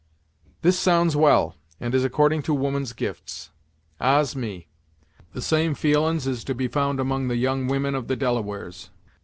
"This 0.63 0.79
sounds 0.79 1.15
well, 1.15 1.53
and 1.79 1.93
is 1.93 2.03
according 2.03 2.41
to 2.49 2.55
woman's 2.55 2.91
gifts. 2.91 3.51
Ah's, 3.99 4.35
me! 4.35 4.67
The 5.33 5.43
same 5.43 5.75
feelin's 5.75 6.25
is 6.25 6.43
to 6.45 6.55
be 6.55 6.67
found 6.67 6.99
among 6.99 7.27
the 7.27 7.37
young 7.37 7.67
women 7.67 7.93
of 7.93 8.07
the 8.07 8.15
Delawares. 8.15 8.89